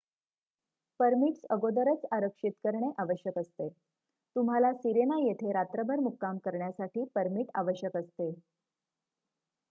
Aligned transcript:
permits 0.99 1.41
अगोदरच 1.51 2.05
आरक्षित 2.11 2.51
करणे 2.63 2.89
आवश्यक 2.99 3.37
असते 3.37 3.67
तुम्हाला 4.35 4.73
सिरेना 4.75 5.19
येथे 5.19 5.51
रात्रभर 5.53 5.99
मुक्काम 5.99 6.37
करण्यासाठी 6.45 7.03
परमिट 7.15 7.51
आवश्यक 7.55 7.97
असते 7.97 8.31